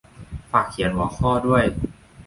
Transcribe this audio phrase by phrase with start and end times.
[0.51, 1.63] ฝากเขียนหัวข้อด้วย